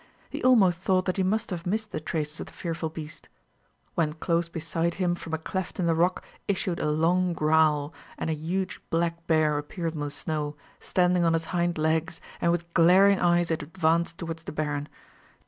[0.31, 3.29] He almost thought that he must have missed the traces of the fearful beast;
[3.93, 8.27] when close beside him from a cleft in the rock issued a long growl, and
[8.27, 12.73] a huge black bear appeared on the snow, standing on its hind legs, and with
[12.73, 14.89] glaring eyes it advanced towards the baron.